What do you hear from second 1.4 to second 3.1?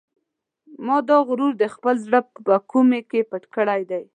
د خپل زړه په کومې